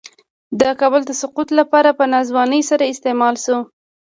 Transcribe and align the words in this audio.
د 0.59 0.61
کابل 0.79 1.01
د 1.05 1.11
سقوط 1.21 1.49
لپاره 1.59 1.89
په 1.99 2.03
ناځوانۍ 2.13 2.61
سره 2.69 2.89
استعمال 2.93 3.35
شو. 3.43 3.57